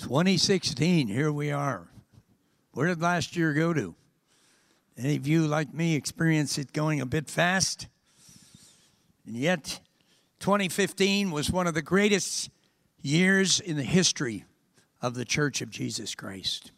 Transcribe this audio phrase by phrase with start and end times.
[0.00, 1.88] 2016, here we are.
[2.72, 3.94] Where did last year go to?
[4.98, 7.86] Any of you, like me, experience it going a bit fast?
[9.24, 9.80] And yet,
[10.40, 12.50] 2015 was one of the greatest
[13.02, 14.44] years in the history
[15.00, 16.72] of the Church of Jesus Christ.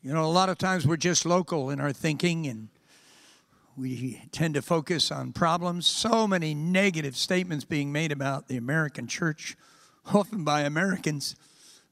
[0.00, 2.68] You know, a lot of times we're just local in our thinking and
[3.76, 5.86] we tend to focus on problems.
[5.86, 9.56] So many negative statements being made about the American church,
[10.14, 11.34] often by Americans.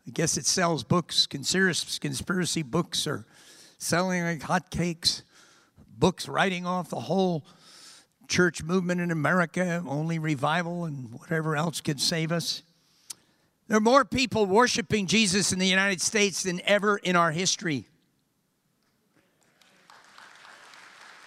[0.06, 1.26] I guess it sells books.
[1.26, 3.24] Conspiracy, books are
[3.78, 5.22] selling like hotcakes.
[5.98, 7.44] Books writing off the whole
[8.28, 12.62] church movement in America, only revival and whatever else could save us.
[13.68, 17.86] There are more people worshiping Jesus in the United States than ever in our history.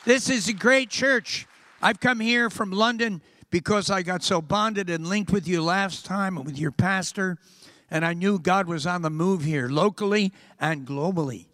[0.04, 1.48] This is a great church.
[1.82, 6.06] I've come here from London because I got so bonded and linked with you last
[6.06, 7.38] time and with your pastor,
[7.96, 11.46] and I knew God was on the move here, locally and globally.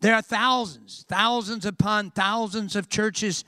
[0.00, 3.44] There are thousands, thousands upon thousands of churches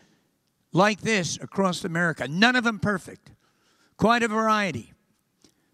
[0.73, 2.29] like this across America.
[2.29, 3.33] None of them perfect,
[3.97, 4.93] quite a variety.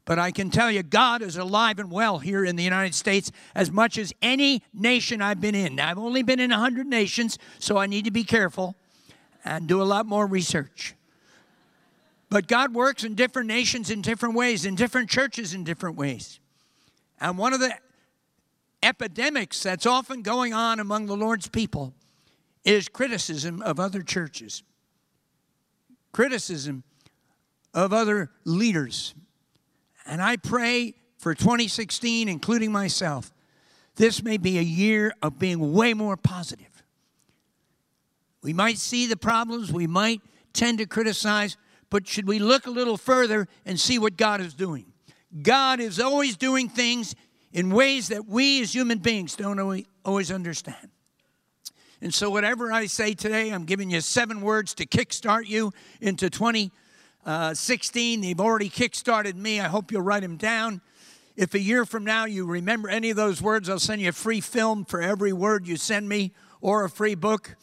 [0.07, 3.31] But I can tell you, God is alive and well here in the United States
[3.55, 5.75] as much as any nation I've been in.
[5.75, 8.75] Now, I've only been in 100 nations, so I need to be careful
[9.45, 10.95] and do a lot more research.
[12.31, 16.41] But God works in different nations in different ways, in different churches in different ways.
[17.21, 17.75] And one of the
[18.83, 21.95] epidemics that's often going on among the Lord's people
[22.65, 24.63] is criticism of other churches,
[26.13, 26.85] criticism
[27.73, 29.15] of other leaders.
[30.07, 33.33] And I pray for 2016, including myself,
[33.97, 36.83] this may be a year of being way more positive.
[38.43, 40.21] We might see the problems, we might
[40.53, 41.57] tend to criticize,
[41.91, 44.93] but should we look a little further and see what God is doing?
[45.43, 47.15] God is always doing things
[47.53, 50.91] in ways that we as human beings don't always understand.
[52.01, 56.31] And so, whatever I say today, I'm giving you seven words to kickstart you into
[56.31, 58.19] 2016.
[58.19, 59.61] Uh, They've already kickstarted me.
[59.61, 60.81] I hope you'll write them down.
[61.35, 64.13] If a year from now you remember any of those words, I'll send you a
[64.13, 67.57] free film for every word you send me or a free book.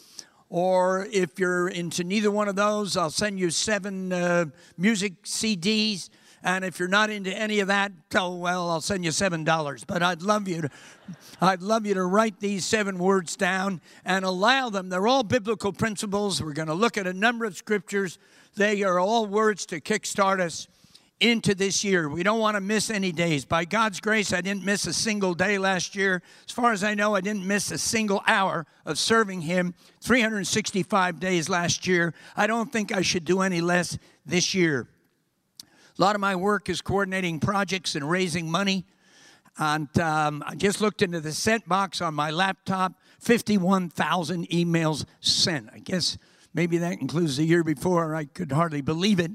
[0.55, 4.45] Or if you're into neither one of those, I'll send you seven uh,
[4.77, 6.09] music CDs
[6.45, 9.83] and if you're not into any of that, oh well, I'll send you seven dollars.
[9.83, 10.69] But I'd love you to,
[11.41, 14.89] I'd love you to write these seven words down and allow them.
[14.89, 16.43] They're all biblical principles.
[16.43, 18.19] We're going to look at a number of scriptures.
[18.55, 20.67] They are all words to kickstart us
[21.19, 22.09] into this year.
[22.09, 23.45] We don't want to miss any days.
[23.45, 26.21] By God's grace, I didn't miss a single day last year.
[26.45, 31.19] As far as I know, I didn't miss a single hour of serving Him 365
[31.19, 32.13] days last year.
[32.35, 34.87] I don't think I should do any less this year.
[35.97, 38.85] A lot of my work is coordinating projects and raising money.
[39.57, 45.69] And um, I just looked into the sent box on my laptop 51,000 emails sent.
[45.73, 46.17] I guess
[46.53, 48.13] maybe that includes the year before.
[48.13, 49.31] I could hardly believe it.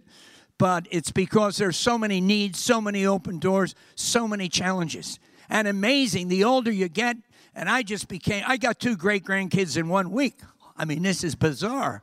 [0.60, 5.18] But it's because there's so many needs, so many open doors, so many challenges.
[5.48, 7.16] And amazing, the older you get,
[7.54, 10.34] and I just became, I got two great grandkids in one week.
[10.76, 12.02] I mean, this is bizarre.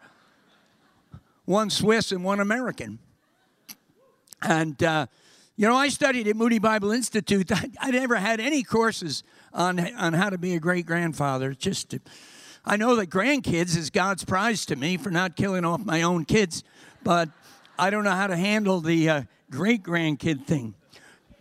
[1.46, 2.98] One Swiss and one American.
[4.42, 5.06] And, uh,
[5.56, 7.52] you know, I studied at Moody Bible Institute.
[7.56, 11.54] I, I, never had any courses on, on how to be a great grandfather.
[11.54, 12.00] Just, to,
[12.66, 16.26] I know that grandkids is God's prize to me for not killing off my own
[16.26, 16.64] kids,
[17.04, 17.30] but
[17.80, 19.22] I don't know how to handle the uh,
[19.52, 20.74] great grandkid thing.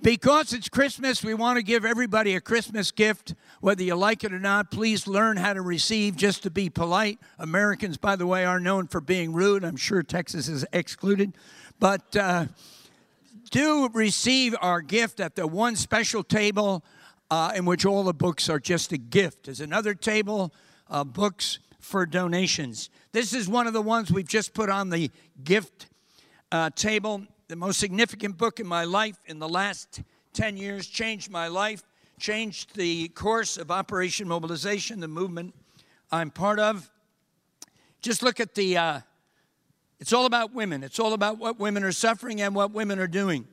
[0.02, 4.32] Because it's Christmas, we want to give everybody a Christmas gift, whether you like it
[4.32, 4.70] or not.
[4.70, 7.18] Please learn how to receive just to be polite.
[7.38, 9.64] Americans, by the way, are known for being rude.
[9.64, 11.32] I'm sure Texas is excluded.
[11.80, 12.46] But, uh,
[13.50, 16.84] do receive our gift at the one special table
[17.30, 19.44] uh, in which all the books are just a gift.
[19.44, 20.52] There's another table,
[20.90, 22.90] uh, books for donations.
[23.12, 25.10] This is one of the ones we've just put on the
[25.42, 25.86] gift
[26.52, 27.24] uh, table.
[27.48, 30.02] The most significant book in my life in the last
[30.32, 31.82] 10 years changed my life,
[32.18, 35.54] changed the course of Operation Mobilization, the movement
[36.10, 36.90] I'm part of.
[38.02, 39.00] Just look at the uh,
[39.98, 40.82] it's all about women.
[40.82, 43.46] It's all about what women are suffering and what women are doing.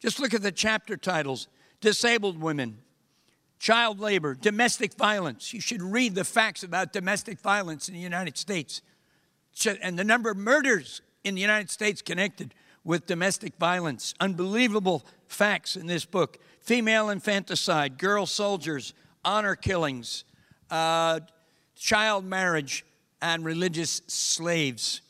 [0.00, 1.48] Just look at the chapter titles
[1.80, 2.78] Disabled Women,
[3.58, 5.52] Child Labor, Domestic Violence.
[5.52, 8.80] You should read the facts about domestic violence in the United States
[9.82, 14.14] and the number of murders in the United States connected with domestic violence.
[14.20, 18.94] Unbelievable facts in this book female infanticide, girl soldiers,
[19.24, 20.24] honor killings,
[20.70, 21.18] uh,
[21.74, 22.84] child marriage,
[23.20, 25.02] and religious slaves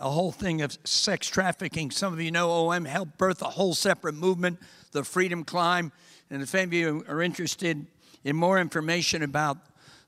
[0.00, 1.90] a whole thing of sex trafficking.
[1.90, 4.60] Some of you know OM helped birth a whole separate movement.
[4.92, 5.92] The Freedom Climb.
[6.30, 7.84] And if any of you are interested
[8.24, 9.58] in more information about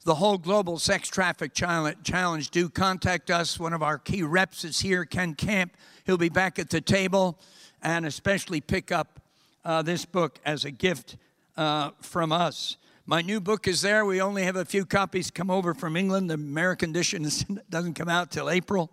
[0.05, 3.61] the whole global sex traffic challenge, do contact us.
[3.61, 5.77] One of our key reps is here, Ken Camp.
[6.07, 7.39] He'll be back at the table
[7.83, 9.21] and especially pick up
[9.65, 11.17] uh, this book as a gift
[11.57, 12.79] uh, from us.
[13.05, 14.05] My new book is there.
[14.05, 16.31] We only have a few copies come over from England.
[16.31, 17.29] The American edition
[17.71, 18.91] doesn't come out till April,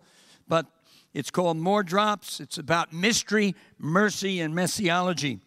[0.48, 0.66] but
[1.14, 2.40] it's called More Drops.
[2.42, 5.40] It's about mystery, mercy, and messiology.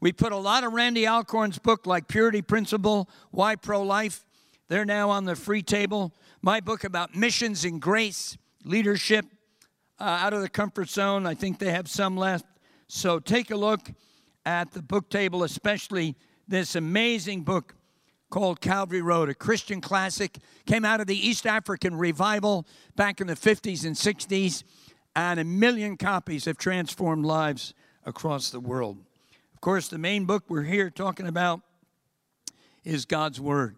[0.00, 4.25] We put a lot of Randy Alcorn's book, like Purity Principle, Why Pro Life.
[4.68, 6.12] They're now on the free table.
[6.42, 9.24] My book about missions and grace, leadership,
[10.00, 11.26] uh, out of the comfort zone.
[11.26, 12.44] I think they have some left.
[12.88, 13.90] So take a look
[14.44, 16.16] at the book table, especially
[16.48, 17.74] this amazing book
[18.28, 20.38] called Calvary Road, a Christian classic.
[20.66, 22.66] Came out of the East African revival
[22.96, 24.64] back in the 50s and 60s,
[25.14, 27.72] and a million copies have transformed lives
[28.04, 28.98] across the world.
[29.54, 31.60] Of course, the main book we're here talking about
[32.84, 33.76] is God's Word.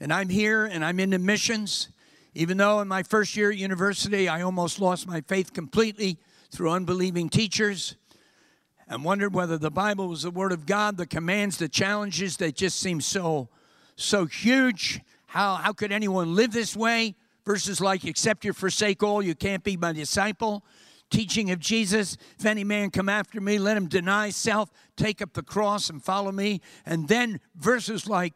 [0.00, 1.88] And I'm here and I'm into missions.
[2.34, 6.18] Even though in my first year at university, I almost lost my faith completely
[6.50, 7.96] through unbelieving teachers
[8.88, 12.54] and wondered whether the Bible was the Word of God, the commands, the challenges that
[12.54, 13.48] just seem so,
[13.96, 15.00] so huge.
[15.26, 17.14] How, how could anyone live this way?
[17.44, 20.64] Verses like, except you forsake all, you can't be my disciple.
[21.08, 25.32] Teaching of Jesus, if any man come after me, let him deny self, take up
[25.32, 26.60] the cross, and follow me.
[26.84, 28.34] And then verses like,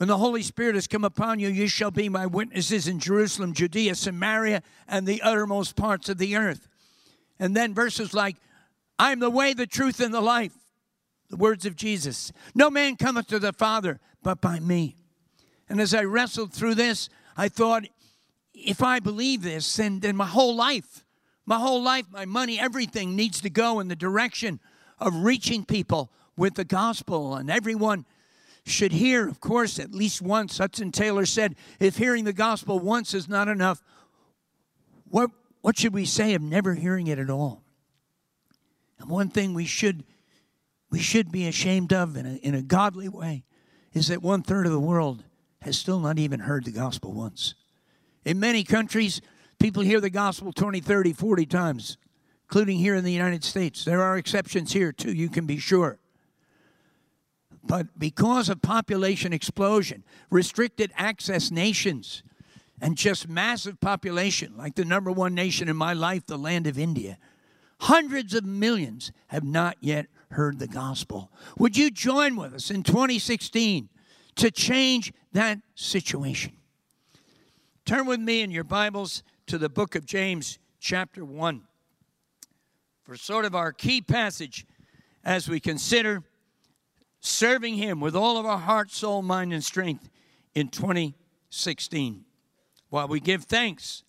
[0.00, 3.52] when the Holy Spirit has come upon you, you shall be my witnesses in Jerusalem,
[3.52, 6.68] Judea, Samaria, and the uttermost parts of the earth.
[7.38, 8.36] And then verses like,
[8.98, 10.54] I am the way, the truth, and the life.
[11.28, 12.32] The words of Jesus.
[12.54, 14.96] No man cometh to the Father but by me.
[15.68, 17.84] And as I wrestled through this, I thought,
[18.54, 21.04] if I believe this, then, then my whole life,
[21.44, 24.60] my whole life, my money, everything needs to go in the direction
[24.98, 27.34] of reaching people with the gospel.
[27.34, 28.06] And everyone
[28.70, 30.58] should hear, of course, at least once.
[30.58, 33.82] Hudson Taylor said, if hearing the gospel once is not enough,
[35.08, 35.30] what,
[35.60, 37.62] what should we say of never hearing it at all?
[38.98, 40.04] And one thing we should
[40.90, 43.44] we should be ashamed of in a, in a godly way
[43.92, 45.22] is that one third of the world
[45.62, 47.54] has still not even heard the gospel once.
[48.24, 49.20] In many countries,
[49.58, 51.96] people hear the gospel 20, 30, 40 times,
[52.44, 53.84] including here in the United States.
[53.84, 55.99] There are exceptions here too, you can be sure.
[57.62, 62.22] But because of population explosion, restricted access nations,
[62.80, 66.78] and just massive population, like the number one nation in my life, the land of
[66.78, 67.18] India,
[67.80, 71.32] Hundreds of millions have not yet heard the gospel.
[71.58, 73.88] Would you join with us in 2016
[74.36, 76.52] to change that situation?
[77.86, 81.62] Turn with me in your Bibles to the book of James, chapter 1,
[83.02, 84.66] for sort of our key passage
[85.24, 86.22] as we consider
[87.20, 90.08] serving Him with all of our heart, soul, mind, and strength
[90.54, 92.24] in 2016.
[92.88, 94.02] While we give thanks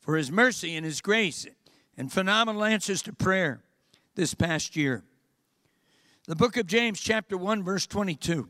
[0.00, 1.46] for His mercy and His grace
[1.96, 3.62] and phenomenal answers to prayer
[4.14, 5.04] this past year.
[6.26, 8.48] The book of James, chapter 1, verse 22.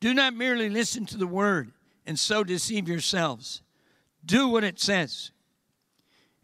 [0.00, 1.72] Do not merely listen to the word
[2.04, 3.62] and so deceive yourselves.
[4.24, 5.30] Do what it says.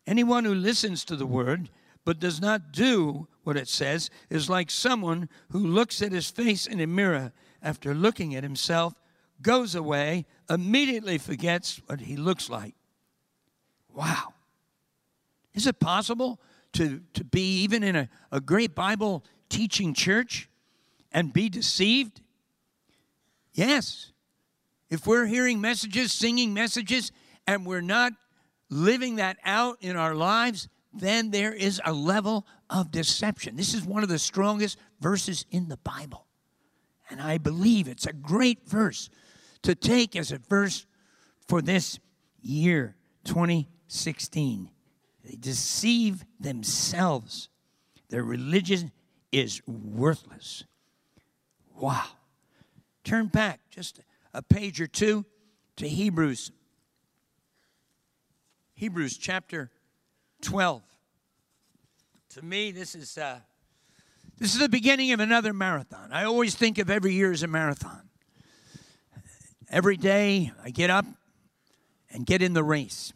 [0.06, 1.68] Anyone who listens to the word
[2.04, 6.66] but does not do what it says is like someone who looks at his face
[6.66, 7.32] in a mirror
[7.62, 8.94] after looking at himself,
[9.42, 12.74] goes away, immediately forgets what he looks like.
[13.94, 14.34] Wow.
[15.54, 16.40] Is it possible
[16.74, 20.48] to, to be even in a, a great Bible teaching church
[21.12, 22.20] and be deceived?
[23.52, 24.12] Yes.
[24.90, 27.12] If we're hearing messages, singing messages,
[27.46, 28.12] and we're not
[28.68, 33.56] living that out in our lives, then there is a level of deception.
[33.56, 36.26] This is one of the strongest verses in the Bible.
[37.08, 39.10] And I believe it's a great verse
[39.62, 40.86] to take as a verse
[41.46, 41.98] for this
[42.40, 44.70] year, 2016.
[45.24, 47.48] They deceive themselves.
[48.08, 48.92] Their religion
[49.32, 50.64] is worthless.
[51.76, 52.04] Wow.
[53.04, 54.00] Turn back just
[54.32, 55.24] a page or two
[55.76, 56.52] to Hebrews.
[58.74, 59.70] Hebrews chapter
[60.42, 60.82] 12.
[62.30, 63.40] To me, this is uh,
[64.38, 66.12] this is the beginning of another marathon.
[66.12, 68.08] I always think of every year as a marathon.
[69.70, 71.04] Every day I get up
[72.12, 73.12] and get in the race.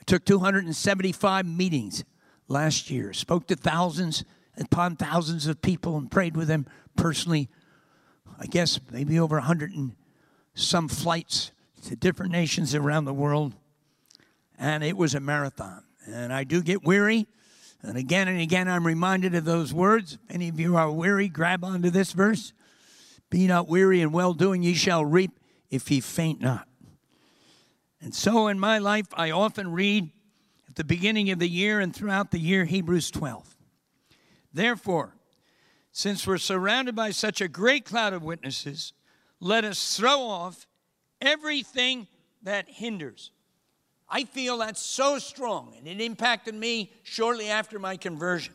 [0.00, 2.04] I took 275 meetings
[2.48, 4.24] last year, spoke to thousands
[4.58, 7.48] upon thousands of people and prayed with them personally.
[8.38, 9.96] I guess maybe over 100 and
[10.54, 11.52] some flights
[11.86, 13.54] to different nations around the world.
[14.58, 15.82] And it was a marathon.
[16.06, 17.26] And I do get weary.
[17.82, 20.14] And again and again, I'm reminded of those words.
[20.14, 22.52] If any of you are weary, grab onto this verse.
[23.30, 25.38] Be not weary in well doing, ye shall reap
[25.70, 26.68] if ye faint not.
[28.00, 30.10] And so in my life, I often read
[30.68, 33.56] at the beginning of the year and throughout the year Hebrews 12.
[34.52, 35.16] Therefore,
[35.92, 38.92] since we're surrounded by such a great cloud of witnesses,
[39.40, 40.66] let us throw off
[41.20, 42.06] everything
[42.42, 43.30] that hinders
[44.14, 48.52] I feel that's so strong, and it impacted me shortly after my conversion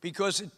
[0.00, 0.50] because it,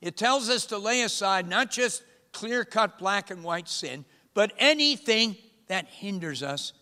[0.00, 4.52] it tells us to lay aside not just clear cut black and white sin, but
[4.58, 5.36] anything
[5.68, 6.72] that hinders us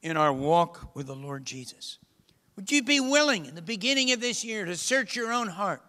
[0.00, 1.98] in our walk with the Lord Jesus.
[2.56, 5.82] Would you be willing in the beginning of this year to search your own heart?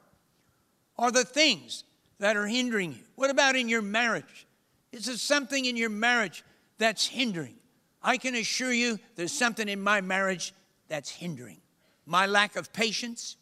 [0.97, 1.85] Are the things
[2.19, 3.03] that are hindering you?
[3.15, 4.45] What about in your marriage?
[4.91, 6.43] Is there something in your marriage
[6.77, 7.55] that's hindering?
[8.03, 10.53] I can assure you there's something in my marriage
[10.87, 11.59] that's hindering.
[12.05, 13.35] My lack of patience,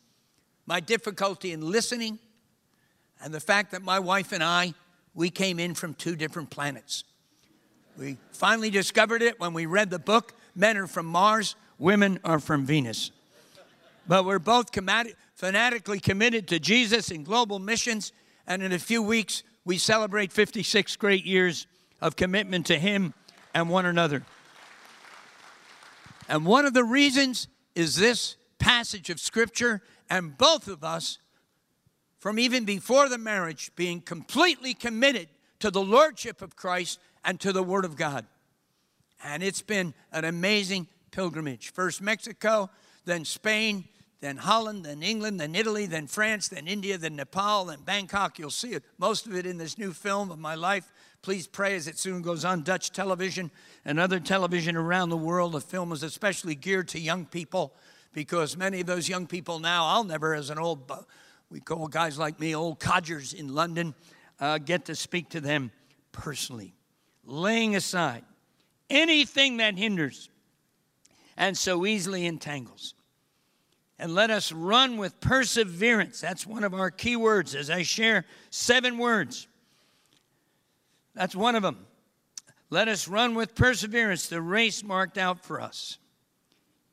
[0.65, 2.19] my difficulty in listening,
[3.21, 4.73] and the fact that my wife and I,
[5.13, 7.03] we came in from two different planets.
[7.97, 12.39] We finally discovered it when we read the book Men are from Mars, Women are
[12.39, 13.11] from Venus.
[14.07, 14.69] But we're both
[15.35, 18.13] fanatically committed to Jesus and global missions,
[18.47, 21.67] and in a few weeks, we celebrate 56 great years
[22.01, 23.13] of commitment to Him
[23.53, 24.23] and one another.
[26.27, 31.19] And one of the reasons is this passage of Scripture, and both of us,
[32.19, 35.27] from even before the marriage, being completely committed
[35.59, 38.25] to the Lordship of Christ and to the Word of God.
[39.23, 41.71] And it's been an amazing pilgrimage.
[41.71, 42.69] First Mexico,
[43.05, 43.85] then Spain,
[44.21, 48.39] then Holland, then England, then Italy, then France, then India, then Nepal, then Bangkok.
[48.39, 50.91] You'll see it, most of it in this new film of my life.
[51.25, 53.49] Please pray as it soon goes on Dutch television
[53.83, 55.53] and other television around the world.
[55.53, 57.73] The film is especially geared to young people
[58.13, 60.91] because many of those young people now, I'll never, as an old,
[61.49, 63.95] we call guys like me old codgers in London,
[64.39, 65.71] uh, get to speak to them
[66.11, 66.75] personally,
[67.23, 68.23] laying aside
[68.91, 70.29] anything that hinders
[71.37, 72.93] and so easily entangles.
[73.97, 76.21] And let us run with perseverance.
[76.21, 79.47] That's one of our key words as I share seven words
[81.15, 81.87] that's one of them.
[82.69, 85.97] Let us run with perseverance the race marked out for us.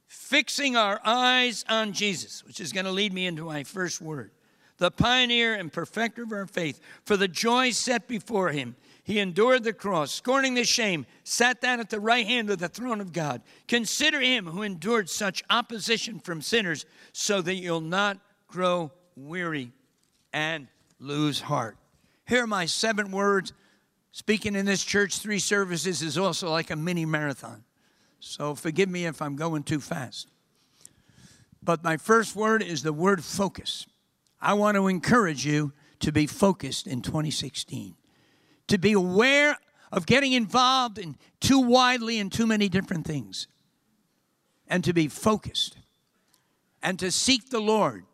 [0.07, 4.31] Fixing our eyes on Jesus, which is going to lead me into my first word.
[4.79, 9.65] The pioneer and perfecter of our faith, for the joy set before him, he endured
[9.65, 13.13] the cross, scorning the shame, sat down at the right hand of the throne of
[13.13, 13.43] God.
[13.67, 19.73] Consider him who endured such opposition from sinners, so that you'll not grow weary
[20.33, 20.69] and
[21.01, 21.77] lose heart.
[22.27, 23.53] Here are my seven words
[24.13, 27.65] Speaking in this church three services is also like a mini marathon.
[28.21, 30.29] So forgive me if I'm going too fast.
[31.63, 33.87] But my first word is the word focus.
[34.41, 37.95] I want to encourage you to be focused in 2016,
[38.69, 39.57] to be aware
[39.91, 43.47] of getting involved in too widely in too many different things,
[44.69, 45.79] and to be focused,
[46.83, 48.05] and to seek the Lord.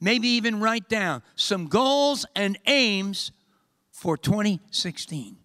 [0.00, 3.30] Maybe even write down some goals and aims
[3.90, 5.38] for 2016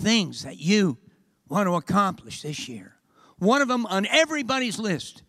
[0.00, 0.98] things that you
[1.48, 2.96] want to accomplish this year.
[3.38, 5.22] One of them on everybody's list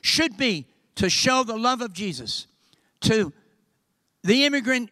[0.00, 0.66] should be
[0.96, 2.46] to show the love of Jesus
[3.02, 3.32] to
[4.24, 4.90] the immigrant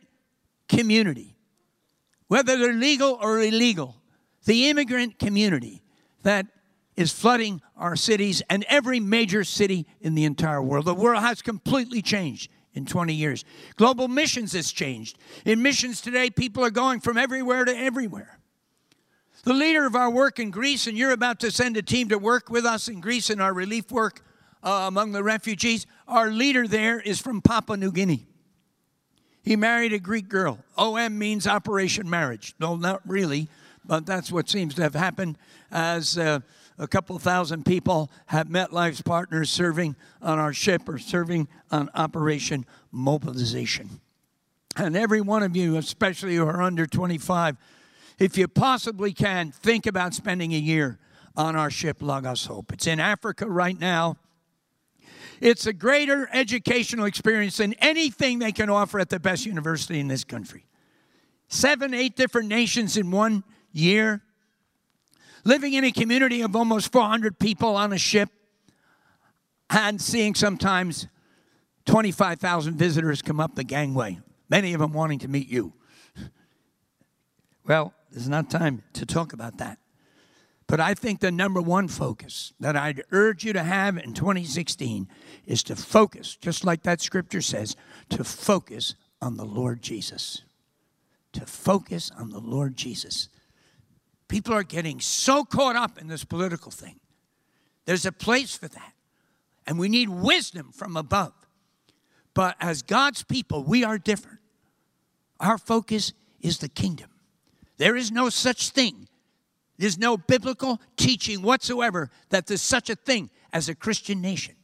[0.68, 1.36] community,
[2.28, 3.96] whether they're legal or illegal,
[4.44, 5.82] the immigrant community
[6.22, 6.46] that
[6.96, 10.84] is flooding our cities and every major city in the entire world.
[10.84, 13.44] The world has completely changed in 20 years.
[13.76, 15.18] Global missions has changed.
[15.44, 18.35] In missions today, people are going from everywhere to everywhere.
[19.46, 22.18] The leader of our work in Greece, and you're about to send a team to
[22.18, 24.22] work with us in Greece in our relief work
[24.60, 25.86] uh, among the refugees.
[26.08, 28.26] Our leader there is from Papua New Guinea.
[29.44, 30.58] He married a Greek girl.
[30.76, 32.56] OM means Operation Marriage.
[32.58, 33.48] No, not really,
[33.84, 35.38] but that's what seems to have happened
[35.70, 36.40] as uh,
[36.76, 41.88] a couple thousand people have met life's partners serving on our ship or serving on
[41.94, 44.00] Operation Mobilization.
[44.76, 47.56] And every one of you, especially who are under 25,
[48.18, 50.98] if you possibly can, think about spending a year
[51.36, 52.72] on our ship Logos Hope.
[52.72, 54.16] It's in Africa right now.
[55.40, 60.08] It's a greater educational experience than anything they can offer at the best university in
[60.08, 60.64] this country.
[61.48, 64.22] Seven, eight different nations in one year.
[65.44, 68.30] Living in a community of almost 400 people on a ship
[69.70, 71.06] and seeing sometimes
[71.84, 74.18] 25,000 visitors come up the gangway,
[74.48, 75.72] many of them wanting to meet you.
[77.66, 79.78] Well, there's not time to talk about that.
[80.66, 85.06] But I think the number one focus that I'd urge you to have in 2016
[85.44, 87.76] is to focus, just like that scripture says,
[88.08, 90.44] to focus on the Lord Jesus.
[91.34, 93.28] To focus on the Lord Jesus.
[94.28, 96.98] People are getting so caught up in this political thing.
[97.84, 98.94] There's a place for that.
[99.66, 101.34] And we need wisdom from above.
[102.32, 104.38] But as God's people, we are different.
[105.38, 107.10] Our focus is the kingdom.
[107.78, 109.06] There is no such thing
[109.78, 114.54] there's no biblical teaching whatsoever that there's such a thing as a Christian nation.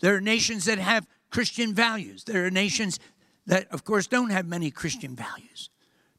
[0.00, 2.24] There are nations that have Christian values.
[2.24, 2.98] There are nations
[3.46, 5.70] that, of course, don't have many Christian values.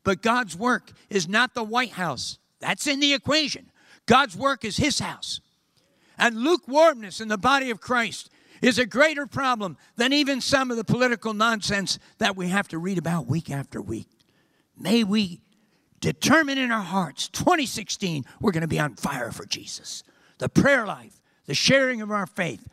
[0.04, 2.38] But God's work is not the White House.
[2.60, 3.72] That's in the equation.
[4.06, 5.40] God's work is His house.
[6.18, 8.30] And lukewarmness in the body of Christ
[8.62, 12.78] is a greater problem than even some of the political nonsense that we have to
[12.78, 14.08] read about week after week.
[14.78, 15.42] May we
[16.04, 20.04] determine in our hearts 2016 we're going to be on fire for jesus.
[20.38, 22.68] The prayer life the sharing of our faith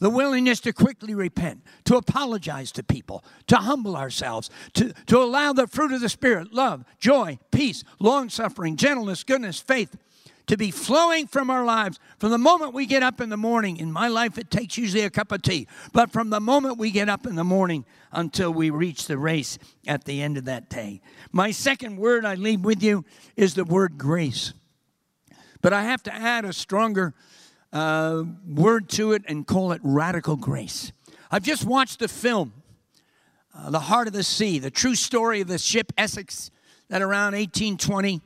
[0.00, 5.52] the willingness to quickly repent to apologize to people to humble ourselves to, to allow
[5.52, 9.96] the fruit of the spirit love joy peace long suffering gentleness goodness faith
[10.46, 13.76] to be flowing from our lives from the moment we get up in the morning.
[13.76, 16.90] In my life, it takes usually a cup of tea, but from the moment we
[16.90, 20.70] get up in the morning until we reach the race at the end of that
[20.70, 21.00] day.
[21.32, 23.04] My second word I leave with you
[23.36, 24.52] is the word grace.
[25.62, 27.14] But I have to add a stronger
[27.72, 30.92] uh, word to it and call it radical grace.
[31.30, 32.52] I've just watched the film,
[33.52, 36.50] uh, The Heart of the Sea, the true story of the ship Essex
[36.88, 38.20] that around 1820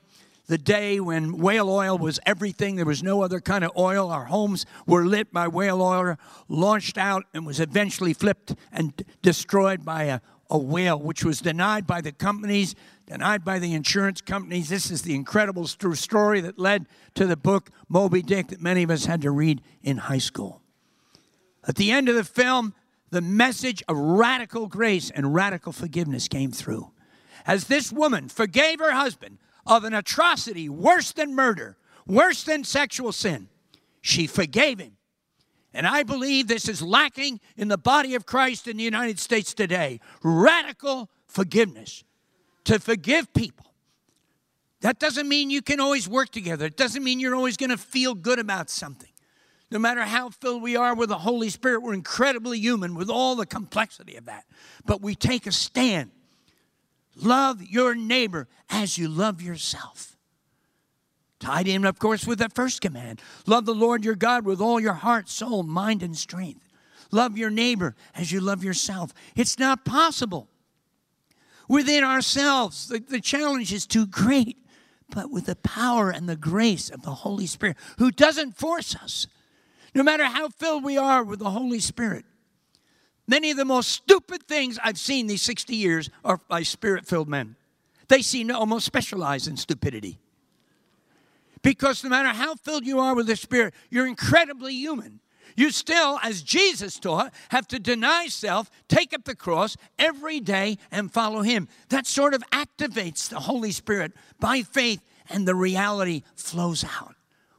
[0.51, 2.75] the day when whale oil was everything.
[2.75, 4.11] There was no other kind of oil.
[4.11, 6.17] Our homes were lit by whale oil,
[6.49, 8.93] launched out, and was eventually flipped and
[9.23, 12.75] destroyed by a, a whale, which was denied by the companies,
[13.07, 14.69] denied by the insurance companies.
[14.69, 18.91] This is the incredible story that led to the book Moby Dick that many of
[18.91, 20.63] us had to read in high school.
[21.69, 22.75] At the end of the film,
[23.11, 26.91] the message of radical grace and radical forgiveness came through.
[27.47, 29.39] As this woman forgave her husband
[29.71, 33.49] of an atrocity worse than murder, worse than sexual sin.
[34.03, 34.97] She forgave him.
[35.73, 39.55] And I believe this is lacking in the body of Christ in the United States
[39.55, 42.05] today radical forgiveness.
[42.65, 43.67] To forgive people.
[44.83, 47.79] That doesn't mean you can always work together, it doesn't mean you're always going to
[47.79, 49.09] feel good about something.
[49.71, 53.37] No matter how filled we are with the Holy Spirit, we're incredibly human with all
[53.37, 54.45] the complexity of that.
[54.85, 56.11] But we take a stand
[57.23, 60.17] Love your neighbor as you love yourself.
[61.39, 64.79] Tied in, of course, with that first command love the Lord your God with all
[64.79, 66.69] your heart, soul, mind, and strength.
[67.11, 69.13] Love your neighbor as you love yourself.
[69.35, 70.49] It's not possible
[71.69, 72.89] within ourselves.
[72.89, 74.59] The, the challenge is too great,
[75.09, 79.27] but with the power and the grace of the Holy Spirit, who doesn't force us,
[79.95, 82.25] no matter how filled we are with the Holy Spirit,
[83.31, 87.29] Many of the most stupid things I've seen these 60 years are by spirit filled
[87.29, 87.55] men.
[88.09, 90.19] They seem to almost specialize in stupidity.
[91.63, 95.21] Because no matter how filled you are with the Spirit, you're incredibly human.
[95.57, 100.79] You still, as Jesus taught, have to deny self, take up the cross every day,
[100.91, 101.69] and follow Him.
[101.91, 107.15] That sort of activates the Holy Spirit by faith, and the reality flows out.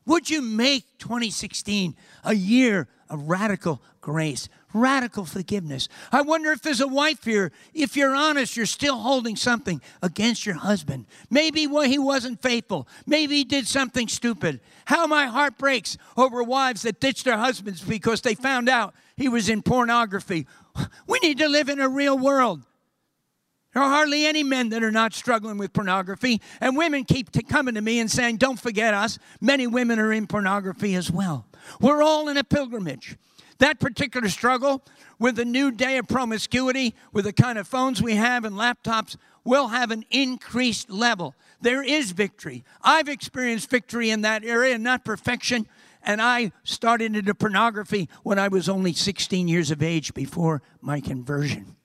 [0.06, 5.88] Would you make 2016 a year of radical grace, radical forgiveness.
[6.12, 10.46] I wonder if there's a wife here, if you're honest, you're still holding something against
[10.46, 11.06] your husband.
[11.30, 12.88] Maybe he wasn't faithful.
[13.06, 14.62] Maybe he did something stupid.
[14.86, 19.30] How my heart breaks over wives that ditched their husbands because they found out he
[19.30, 20.48] was in pornography.
[21.08, 22.64] We need to live in a real world.
[23.74, 26.42] There are hardly any men that are not struggling with pornography.
[26.60, 29.18] And women keep t- coming to me and saying, Don't forget us.
[29.40, 31.46] Many women are in pornography as well.
[31.80, 33.18] We're all in a pilgrimage.
[33.62, 34.82] That particular struggle
[35.20, 39.18] with the new day of promiscuity, with the kind of phones we have and laptops,
[39.44, 41.36] will have an increased level.
[41.62, 42.64] There is victory.
[42.82, 45.68] I've experienced victory in that area, not perfection.
[46.02, 51.00] And I started into pornography when I was only 16 years of age before my
[51.00, 51.76] conversion.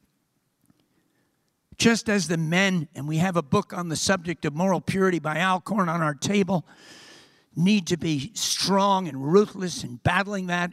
[1.76, 5.18] Just as the men, and we have a book on the subject of moral purity
[5.18, 6.66] by Alcorn on our table,
[7.54, 10.72] need to be strong and ruthless in battling that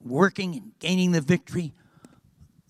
[0.00, 1.72] working and gaining the victory,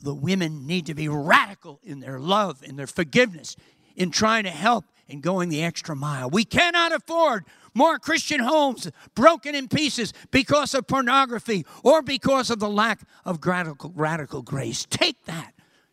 [0.03, 3.57] the women need to be radical in their love, in their forgiveness,
[3.97, 6.29] in trying to help and going the extra mile.
[6.29, 12.59] We cannot afford more Christian homes broken in pieces because of pornography or because of
[12.59, 14.87] the lack of radical, radical grace.
[14.89, 15.53] Take that.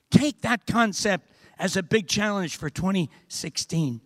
[0.09, 4.01] Take that concept as a big challenge for 2016.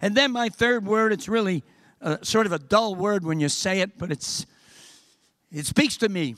[0.00, 1.62] And then my third word, it's really
[2.00, 4.46] a, sort of a dull word when you say it, but it's,
[5.52, 6.36] it speaks to me.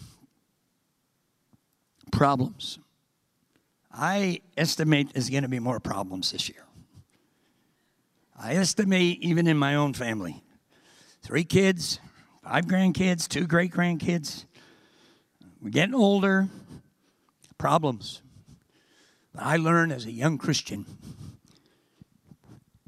[2.11, 2.79] Problems.
[3.93, 6.65] I estimate there's going to be more problems this year.
[8.39, 10.43] I estimate even in my own family
[11.23, 12.01] three kids,
[12.43, 14.45] five grandkids, two great grandkids.
[15.61, 16.49] We're getting older,
[17.59, 18.23] problems.
[19.33, 20.85] But I learned as a young Christian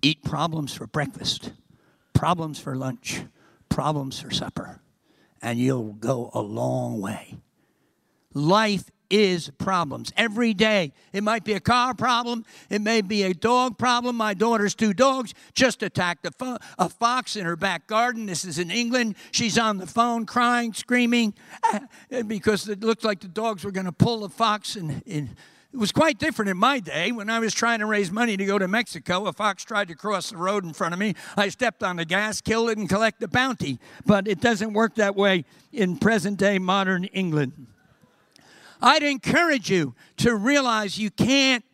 [0.03, 1.53] eat problems for breakfast,
[2.13, 3.23] problems for lunch,
[3.69, 4.81] problems for supper,
[5.45, 7.37] and you'll go a long way.
[8.33, 10.93] Life is problems every day.
[11.13, 14.17] It might be a car problem, it may be a dog problem.
[14.17, 18.25] My daughter's two dogs just attacked a, fo- a fox in her back garden.
[18.27, 19.17] This is in England.
[19.31, 21.35] She's on the phone crying, screaming
[22.27, 24.75] because it looked like the dogs were going to pull the fox.
[24.77, 25.37] And, and
[25.75, 28.45] it was quite different in my day when I was trying to raise money to
[28.45, 29.27] go to Mexico.
[29.27, 31.17] A fox tried to cross the road in front of me.
[31.37, 33.81] I stepped on the gas, killed it, and collect the bounty.
[34.07, 37.67] But it doesn't work that way in present day modern England.
[38.81, 41.65] I'd encourage you to realize you can't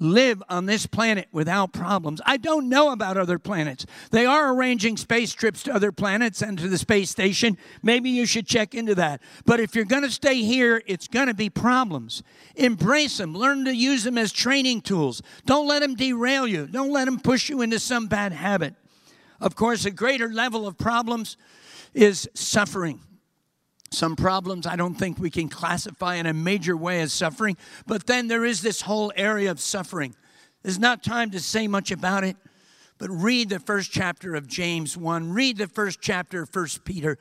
[0.00, 2.20] live on this planet without problems.
[2.24, 3.84] I don't know about other planets.
[4.10, 7.58] They are arranging space trips to other planets and to the space station.
[7.82, 9.20] Maybe you should check into that.
[9.44, 12.22] But if you're going to stay here, it's going to be problems.
[12.54, 15.22] Embrace them, learn to use them as training tools.
[15.46, 18.74] Don't let them derail you, don't let them push you into some bad habit.
[19.40, 21.36] Of course, a greater level of problems
[21.94, 23.00] is suffering.
[23.90, 28.06] Some problems I don't think we can classify in a major way as suffering, but
[28.06, 30.14] then there is this whole area of suffering.
[30.62, 32.36] There's not time to say much about it,
[32.98, 37.16] but read the first chapter of James 1, read the first chapter of 1 Peter.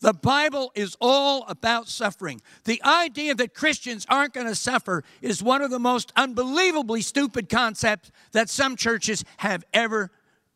[0.00, 2.40] The Bible is all about suffering.
[2.64, 7.48] The idea that Christians aren't going to suffer is one of the most unbelievably stupid
[7.48, 10.10] concepts that some churches have ever,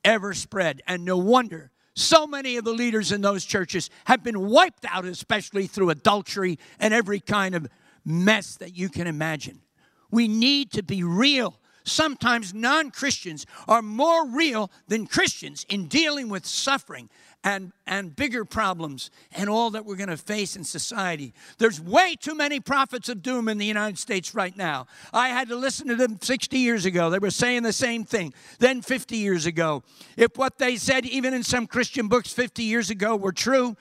[0.05, 0.83] ever spread.
[0.87, 5.06] And no wonder so many of the leaders in those churches have been wiped out,
[5.06, 7.66] especially through adultery and every kind of
[8.04, 9.62] mess that you can imagine.
[10.11, 11.59] We need to be real.
[11.87, 17.09] Sometimes non Christians are more real than Christians in dealing with suffering
[17.44, 21.33] and, and bigger problems and all that we're going to face in society.
[21.59, 24.88] There's way too many prophets of doom in the United States right now.
[25.12, 27.09] I had to listen to them 60 years ago.
[27.09, 28.35] They were saying the same thing.
[28.59, 29.85] Then 50 years ago.
[30.16, 33.77] If what they said, even in some Christian books 50 years ago, were true,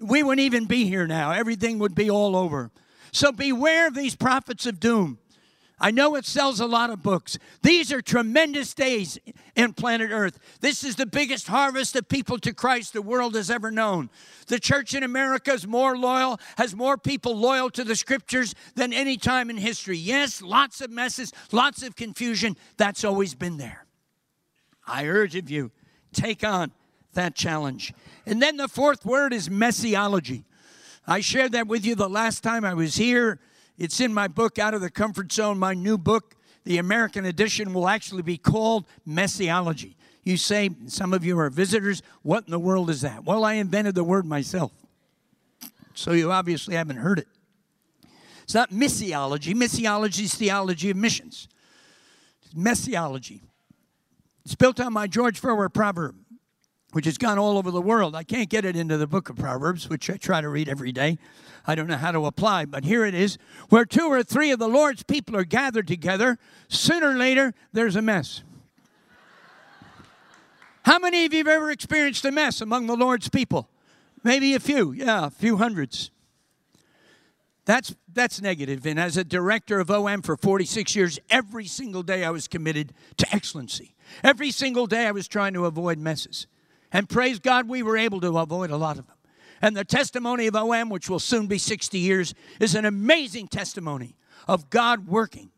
[0.00, 1.30] we wouldn't even be here now.
[1.30, 2.70] Everything would be all over.
[3.12, 5.18] So beware of these prophets of doom.
[5.84, 7.38] I know it sells a lot of books.
[7.60, 9.18] These are tremendous days
[9.54, 10.38] in planet Earth.
[10.60, 14.08] This is the biggest harvest of people to Christ the world has ever known.
[14.46, 18.94] The church in America is more loyal, has more people loyal to the scriptures than
[18.94, 19.98] any time in history.
[19.98, 22.56] Yes, lots of messes, lots of confusion.
[22.78, 23.84] That's always been there.
[24.86, 25.70] I urge of you,
[26.14, 26.72] take on
[27.12, 27.92] that challenge.
[28.24, 30.46] And then the fourth word is messiology.
[31.06, 33.38] I shared that with you the last time I was here
[33.78, 35.58] it's in my book, Out of the Comfort Zone.
[35.58, 39.96] My new book, the American edition, will actually be called Messiology.
[40.22, 43.24] You say, some of you are visitors, what in the world is that?
[43.24, 44.72] Well, I invented the word myself.
[45.94, 47.28] So you obviously haven't heard it.
[48.42, 49.54] It's not missiology.
[49.54, 51.48] Missiology is theology of missions.
[52.44, 53.42] It's messiology.
[54.44, 56.16] It's built on my George Verwer proverb,
[56.92, 58.14] which has gone all over the world.
[58.14, 60.92] I can't get it into the book of Proverbs, which I try to read every
[60.92, 61.18] day.
[61.66, 63.38] I don't know how to apply, but here it is.
[63.68, 67.96] Where two or three of the Lord's people are gathered together, sooner or later, there's
[67.96, 68.42] a mess.
[70.84, 73.70] How many of you have ever experienced a mess among the Lord's people?
[74.22, 76.10] Maybe a few, yeah, a few hundreds.
[77.64, 78.84] That's, that's negative.
[78.84, 82.92] And as a director of OM for 46 years, every single day I was committed
[83.16, 83.94] to excellency.
[84.22, 86.46] Every single day I was trying to avoid messes.
[86.92, 89.13] And praise God, we were able to avoid a lot of them.
[89.64, 94.14] And the testimony of OM, which will soon be 60 years, is an amazing testimony
[94.46, 95.52] of God working.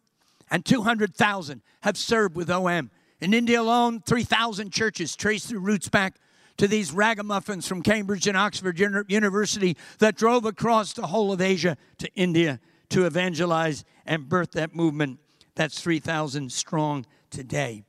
[0.49, 2.93] And 200,000 have served with OM.
[3.21, 6.21] In India alone, 3,000 churches trace their roots back
[6.57, 11.77] to these ragamuffins from Cambridge and Oxford University that drove across the whole of Asia
[11.99, 15.19] to India to evangelize and birth that movement
[15.57, 17.83] that's 3,000 strong today.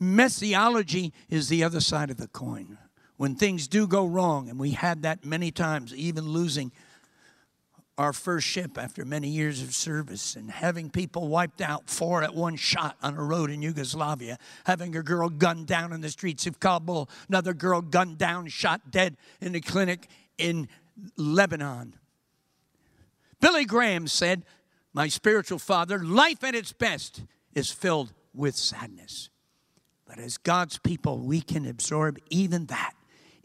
[0.00, 2.76] Messiology is the other side of the coin
[3.16, 6.72] when things do go wrong, and we had that many times, even losing
[7.96, 12.34] our first ship after many years of service and having people wiped out four at
[12.34, 16.46] one shot on a road in Yugoslavia, having a girl gunned down in the streets
[16.46, 20.68] of Kabul, another girl gunned down, shot dead in a clinic in
[21.16, 21.94] Lebanon.
[23.40, 24.44] Billy Graham said,
[24.92, 27.22] My spiritual father, life at its best
[27.54, 29.30] is filled with sadness.
[30.06, 32.93] But as God's people, we can absorb even that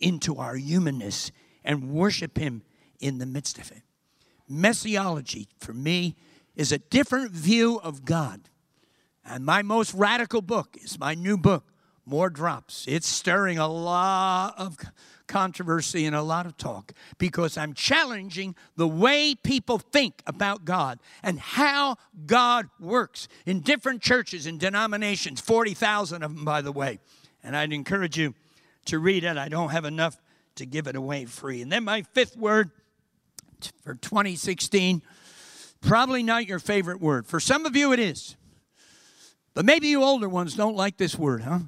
[0.01, 1.31] into our humanness
[1.63, 2.63] and worship Him
[2.99, 3.83] in the midst of it.
[4.47, 6.15] Messiology, for me,
[6.55, 8.49] is a different view of God.
[9.25, 11.71] And my most radical book is my new book,
[12.05, 12.85] More Drops.
[12.88, 14.77] It's stirring a lot of
[15.27, 20.99] controversy and a lot of talk because I'm challenging the way people think about God
[21.21, 26.99] and how God works in different churches and denominations, 40,000 of them, by the way.
[27.43, 28.33] And I'd encourage you
[28.89, 29.38] to read it.
[29.38, 30.17] I don't have enough
[30.56, 31.62] to give it away free.
[31.62, 32.71] And then my fifth word
[33.84, 35.02] for 2016,
[35.82, 37.25] probably not your favorite word.
[37.25, 38.36] For some of you, it is.
[39.54, 41.60] But maybe you older ones don't like this word, huh?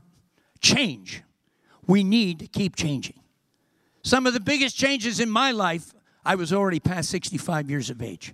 [0.62, 1.24] Change.
[1.88, 3.20] We need to keep changing.
[4.04, 8.02] Some of the biggest changes in my life, I was already past 65 years of
[8.02, 8.34] age.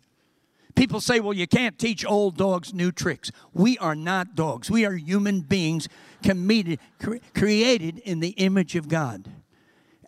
[0.77, 3.31] People say, well, you can't teach old dogs new tricks.
[3.51, 4.69] We are not dogs.
[4.69, 5.89] We are human beings
[6.21, 9.27] committed, cre- created in the image of God.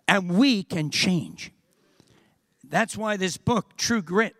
[0.06, 1.50] And we can change.
[2.62, 4.36] That's why this book, True Grit,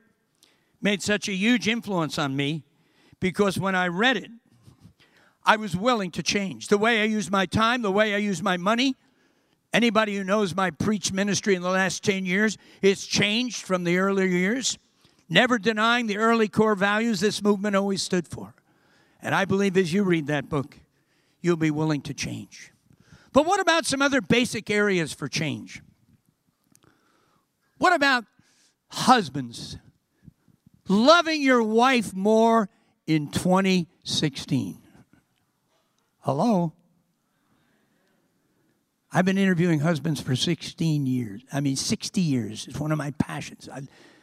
[0.81, 2.63] made such a huge influence on me
[3.19, 4.31] because when I read it,
[5.45, 6.69] I was willing to change.
[6.69, 8.95] The way I use my time, the way I use my money,
[9.73, 13.99] Anybody who knows my preach ministry in the last 10 years, it's changed from the
[13.99, 14.77] earlier years.
[15.33, 18.53] Never denying the early core values this movement always stood for.
[19.23, 20.77] And I believe as you read that book,
[21.41, 22.73] you'll be willing to change.
[23.33, 25.83] But what about some other basic areas for change?
[27.79, 28.25] What about
[28.89, 29.79] husbands
[30.89, 32.69] loving your wife more
[33.07, 34.83] in 2016?
[36.19, 36.73] Hello?
[39.13, 41.43] I've been interviewing husbands for 16 years.
[41.53, 42.67] I mean, 60 years.
[42.67, 43.69] It's one of my passions.
[43.73, 43.83] I,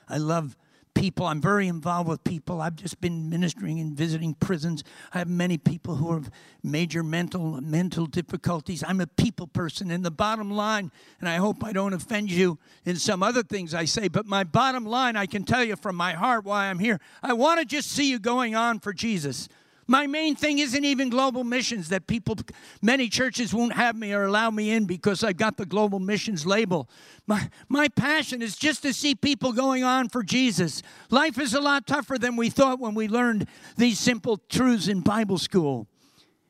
[0.10, 0.58] I love
[0.98, 1.26] people.
[1.26, 2.62] I'm very involved with people.
[2.62, 4.84] I've just been ministering and visiting prisons.
[5.14, 6.32] I have many people who have
[6.64, 8.84] major mental mental difficulties.
[8.86, 9.92] I'm a people person.
[9.92, 13.74] And the bottom line, and I hope I don't offend you in some other things
[13.74, 16.80] I say, but my bottom line, I can tell you from my heart why I'm
[16.80, 17.00] here.
[17.22, 19.48] I want to just see you going on for Jesus.
[19.88, 22.36] My main thing isn't even global missions that people,
[22.82, 26.46] many churches won't have me or allow me in because I got the global missions
[26.46, 26.90] label.
[27.26, 30.84] My, my passion is just to see people going on for Jesus.
[31.10, 33.48] Life is a lot tougher than we thought when we learned
[33.78, 35.88] these simple truths in Bible school.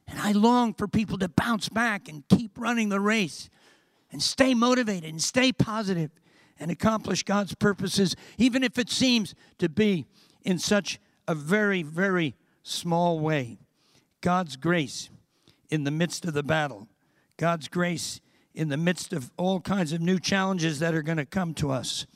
[0.08, 3.50] And I long for people to bounce back and keep running the race
[4.12, 6.10] and stay motivated and stay positive
[6.60, 10.06] and accomplish God's purposes, even if it seems to be
[10.44, 12.34] in such a very, very
[12.68, 13.60] small way.
[14.22, 15.10] God's grace
[15.70, 16.88] in the midst of the battle,
[17.38, 18.20] God's grace
[18.54, 21.72] in the midst of all kinds of new challenges that are going to come to
[21.72, 22.08] us.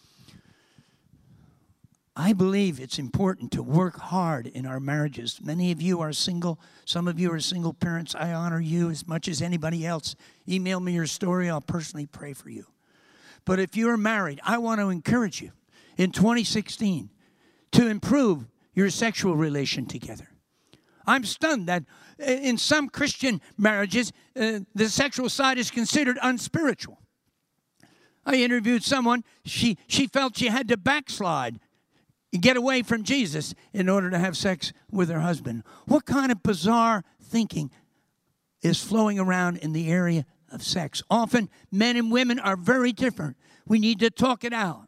[2.16, 5.40] I believe it's important to work hard in our marriages.
[5.42, 6.60] Many of you are single.
[6.84, 8.16] Some of you are single parents.
[8.16, 10.16] I honor you as much as anybody else.
[10.48, 11.50] Email me your story.
[11.50, 12.66] I'll personally pray for you.
[13.46, 15.52] But if you're married, I want to encourage you
[15.96, 17.10] in 2016
[17.72, 20.31] to improve your sexual relation together.
[21.06, 21.84] I'm stunned that
[22.20, 27.00] uh, in some Christian marriages, uh, the sexual side is considered unspiritual.
[28.26, 31.60] I interviewed someone, she, she felt she had to backslide,
[32.40, 35.64] get away from Jesus in order to have sex with her husband.
[35.86, 37.72] What kind of bizarre thinking
[38.62, 41.02] is flowing around in the area of sex?
[41.10, 43.38] Often, men and women are very different.
[43.66, 44.88] We need to talk it out.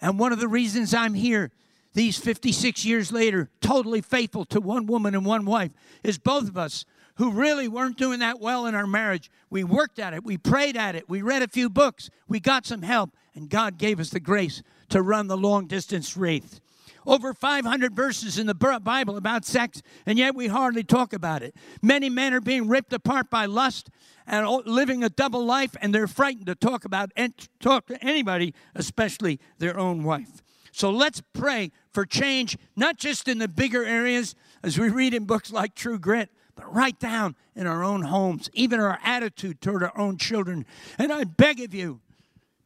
[0.00, 1.50] And one of the reasons I'm here
[1.92, 5.72] these 56 years later, totally faithful to one woman and one wife,
[6.04, 6.84] is both of us
[7.16, 9.30] who really weren't doing that well in our marriage.
[9.50, 12.64] We worked at it, we prayed at it, we read a few books, we got
[12.64, 16.60] some help, and God gave us the grace to run the long distance race.
[17.06, 21.54] Over 500 verses in the Bible about sex, and yet we hardly talk about it.
[21.82, 23.90] Many men are being ripped apart by lust
[24.26, 28.54] and living a double life, and they're frightened to talk about and talk to anybody,
[28.74, 30.42] especially their own wife.
[30.72, 35.24] So let's pray for change, not just in the bigger areas, as we read in
[35.24, 39.82] books like True Grit, but right down in our own homes, even our attitude toward
[39.82, 40.66] our own children.
[40.98, 42.00] And I beg of you,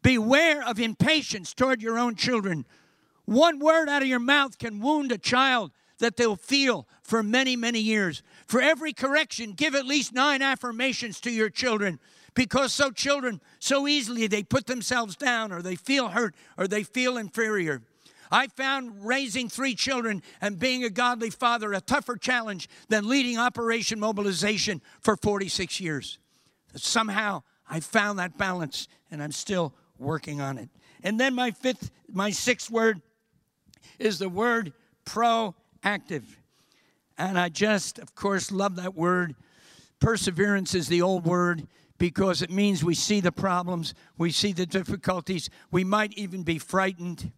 [0.02, 2.66] beware of impatience toward your own children.
[3.24, 7.56] One word out of your mouth can wound a child that they'll feel for many,
[7.56, 8.22] many years.
[8.46, 11.98] For every correction, give at least nine affirmations to your children
[12.34, 16.82] because so children so easily they put themselves down or they feel hurt or they
[16.82, 17.82] feel inferior.
[18.30, 23.38] I found raising three children and being a godly father a tougher challenge than leading
[23.38, 26.18] Operation Mobilization for 46 years.
[26.76, 30.68] Somehow I found that balance and I'm still working on it.
[31.02, 33.00] And then my fifth, my sixth word
[33.98, 34.72] is the word
[35.04, 36.24] proactive.
[37.16, 39.36] And I just, of course, love that word.
[40.00, 44.66] Perseverance is the old word because it means we see the problems, we see the
[44.66, 47.32] difficulties, we might even be frightened,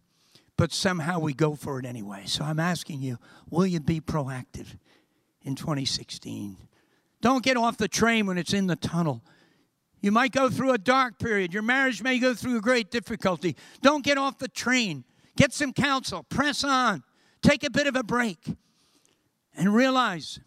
[0.57, 2.23] but somehow we go for it anyway.
[2.25, 3.17] So I'm asking you,
[3.49, 4.77] will you be proactive
[5.43, 6.57] in 2016?
[7.21, 9.23] Don't get off the train when it's in the tunnel.
[10.01, 11.53] You might go through a dark period.
[11.53, 13.55] Your marriage may go through a great difficulty.
[13.81, 15.03] Don't get off the train.
[15.35, 16.23] Get some counsel.
[16.23, 17.03] Press on.
[17.41, 18.39] Take a bit of a break.
[19.55, 20.39] And realize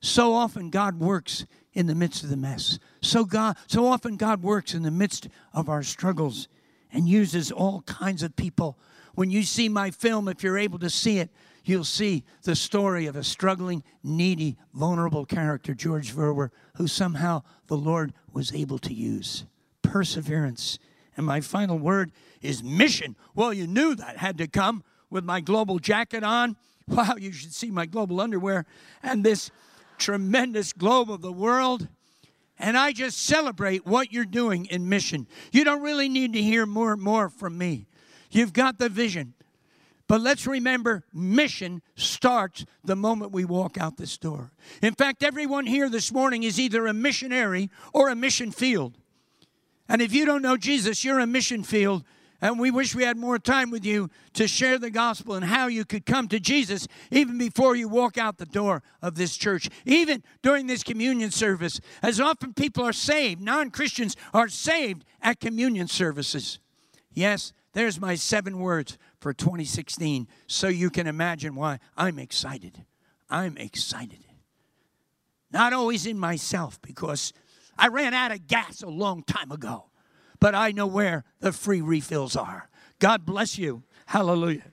[0.00, 2.78] so often God works in the midst of the mess.
[3.02, 6.48] So God so often God works in the midst of our struggles
[6.90, 8.78] and uses all kinds of people.
[9.18, 11.28] When you see my film, if you're able to see it,
[11.64, 17.76] you'll see the story of a struggling, needy, vulnerable character, George Verwer, who somehow the
[17.76, 19.44] Lord was able to use.
[19.82, 20.78] Perseverance.
[21.16, 23.16] And my final word is mission.
[23.34, 26.54] Well, you knew that had to come with my global jacket on.
[26.86, 28.66] Wow, you should see my global underwear
[29.02, 29.50] and this
[29.98, 31.88] tremendous globe of the world.
[32.56, 35.26] And I just celebrate what you're doing in mission.
[35.50, 37.87] You don't really need to hear more and more from me.
[38.30, 39.34] You've got the vision.
[40.08, 44.50] But let's remember mission starts the moment we walk out this door.
[44.80, 48.96] In fact, everyone here this morning is either a missionary or a mission field.
[49.86, 52.04] And if you don't know Jesus, you're a mission field.
[52.40, 55.66] And we wish we had more time with you to share the gospel and how
[55.66, 59.68] you could come to Jesus even before you walk out the door of this church,
[59.84, 61.80] even during this communion service.
[62.00, 66.60] As often people are saved, non Christians are saved at communion services.
[67.12, 72.84] Yes, there's my seven words for 2016 so you can imagine why I'm excited.
[73.30, 74.24] I'm excited.
[75.52, 77.32] Not always in myself because
[77.78, 79.90] I ran out of gas a long time ago,
[80.40, 82.68] but I know where the free refills are.
[82.98, 83.84] God bless you.
[84.06, 84.72] Hallelujah.